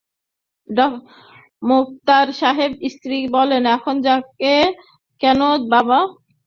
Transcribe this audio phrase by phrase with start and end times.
[1.63, 4.53] মোক্তার সাহেবের স্ত্রী বললেন, এখন যাবে
[5.21, 5.39] কেন
[5.71, 5.99] বাবা?